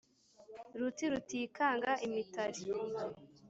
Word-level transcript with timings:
Ruti 0.79 1.05
rutikanga 1.11 1.91
imitari 2.05 2.61